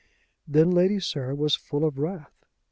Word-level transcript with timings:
Then 0.47 0.71
Lady 0.71 0.99
Sarah 0.99 1.35
was 1.35 1.55
full 1.55 1.85
of 1.85 1.99
wrath. 1.99 2.43